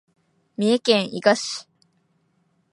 [0.57, 1.69] 三重県伊賀市